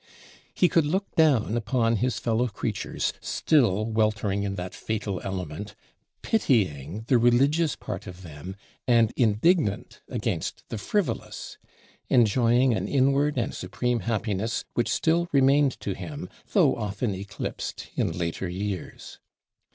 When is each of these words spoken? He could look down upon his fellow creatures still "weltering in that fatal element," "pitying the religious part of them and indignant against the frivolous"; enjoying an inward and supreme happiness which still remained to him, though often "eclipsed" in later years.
He 0.55 0.67
could 0.67 0.87
look 0.87 1.13
down 1.13 1.55
upon 1.55 1.97
his 1.97 2.17
fellow 2.17 2.47
creatures 2.47 3.13
still 3.21 3.85
"weltering 3.85 4.41
in 4.41 4.55
that 4.55 4.73
fatal 4.73 5.21
element," 5.23 5.75
"pitying 6.23 7.03
the 7.05 7.19
religious 7.19 7.75
part 7.75 8.07
of 8.07 8.23
them 8.23 8.55
and 8.87 9.13
indignant 9.15 10.01
against 10.09 10.63
the 10.69 10.79
frivolous"; 10.79 11.59
enjoying 12.09 12.73
an 12.73 12.87
inward 12.87 13.37
and 13.37 13.53
supreme 13.53 13.99
happiness 13.99 14.65
which 14.73 14.89
still 14.89 15.29
remained 15.31 15.79
to 15.81 15.93
him, 15.93 16.27
though 16.53 16.75
often 16.75 17.13
"eclipsed" 17.13 17.89
in 17.95 18.11
later 18.17 18.49
years. 18.49 19.19